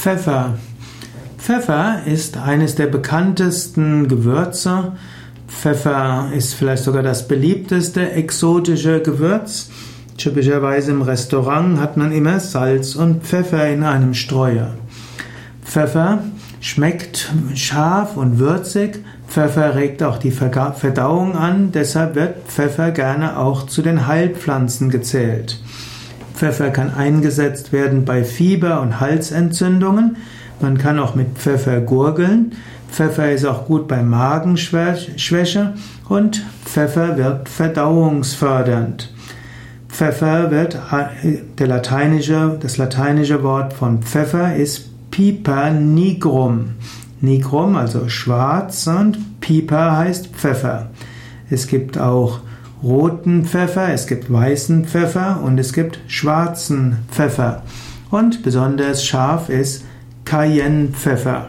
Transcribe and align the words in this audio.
Pfeffer. 0.00 0.54
Pfeffer 1.38 2.02
ist 2.06 2.36
eines 2.36 2.76
der 2.76 2.86
bekanntesten 2.86 4.06
Gewürze. 4.06 4.92
Pfeffer 5.48 6.28
ist 6.32 6.54
vielleicht 6.54 6.84
sogar 6.84 7.02
das 7.02 7.26
beliebteste 7.26 8.12
exotische 8.12 9.02
Gewürz. 9.02 9.70
Typischerweise 10.16 10.92
im 10.92 11.02
Restaurant 11.02 11.80
hat 11.80 11.96
man 11.96 12.12
immer 12.12 12.38
Salz 12.38 12.94
und 12.94 13.24
Pfeffer 13.24 13.68
in 13.68 13.82
einem 13.82 14.14
Streuer. 14.14 14.70
Pfeffer 15.64 16.22
schmeckt 16.60 17.32
scharf 17.56 18.16
und 18.16 18.38
würzig. 18.38 19.02
Pfeffer 19.26 19.74
regt 19.74 20.04
auch 20.04 20.18
die 20.18 20.30
Verdauung 20.30 21.36
an, 21.36 21.72
deshalb 21.72 22.14
wird 22.14 22.46
Pfeffer 22.46 22.92
gerne 22.92 23.36
auch 23.36 23.66
zu 23.66 23.82
den 23.82 24.06
Heilpflanzen 24.06 24.90
gezählt. 24.90 25.60
Pfeffer 26.38 26.70
kann 26.70 26.94
eingesetzt 26.94 27.72
werden 27.72 28.04
bei 28.04 28.22
Fieber 28.22 28.80
und 28.80 29.00
Halsentzündungen. 29.00 30.18
Man 30.60 30.78
kann 30.78 31.00
auch 31.00 31.16
mit 31.16 31.36
Pfeffer 31.36 31.80
gurgeln. 31.80 32.52
Pfeffer 32.88 33.32
ist 33.32 33.44
auch 33.44 33.66
gut 33.66 33.88
bei 33.88 34.04
Magenschwäche 34.04 35.74
und 36.08 36.46
Pfeffer 36.64 37.16
wirkt 37.16 37.48
verdauungsfördernd. 37.48 39.12
Pfeffer 39.88 40.52
wird, 40.52 40.78
der 41.58 41.66
lateinische, 41.66 42.56
das 42.60 42.76
lateinische 42.76 43.42
Wort 43.42 43.72
von 43.72 44.02
Pfeffer 44.02 44.54
ist 44.54 45.10
Piper 45.10 45.72
nigrum. 45.72 46.76
Nigrum, 47.20 47.74
also 47.74 48.08
schwarz 48.08 48.86
und 48.86 49.40
Piper 49.40 49.96
heißt 49.96 50.28
Pfeffer. 50.28 50.90
Es 51.50 51.66
gibt 51.66 51.98
auch 51.98 52.38
roten 52.82 53.44
Pfeffer, 53.44 53.92
es 53.92 54.06
gibt 54.06 54.32
weißen 54.32 54.84
Pfeffer 54.84 55.40
und 55.42 55.58
es 55.58 55.72
gibt 55.72 56.00
schwarzen 56.06 56.98
Pfeffer. 57.10 57.62
Und 58.10 58.42
besonders 58.42 59.04
scharf 59.04 59.48
ist 59.48 59.84
Cayennepfeffer. 60.24 61.48